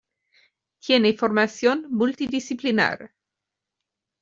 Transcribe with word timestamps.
Tiene 0.79 1.13
formación 1.13 1.85
multidisciplinar. 1.91 3.13